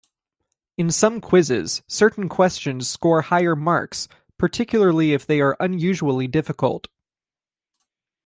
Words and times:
In 0.79 0.89
some 0.89 1.21
quizzes, 1.21 1.83
certain 1.85 2.27
questions 2.27 2.89
score 2.89 3.21
higher 3.21 3.55
marks, 3.55 4.07
particularly 4.39 5.13
if 5.13 5.27
they 5.27 5.39
are 5.41 5.55
unusually 5.59 6.25
difficult. 6.27 6.87